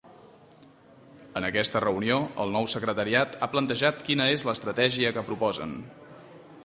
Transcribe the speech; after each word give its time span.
En 1.41 1.45
aquesta 1.49 1.81
reunió 1.85 2.17
el 2.45 2.55
nou 2.57 2.65
secretariat 2.75 3.37
ha 3.47 3.51
plantejat 3.53 4.03
quina 4.09 4.31
és 4.39 4.47
l’estratègia 4.51 5.13
que 5.19 5.29
proposen. 5.29 5.77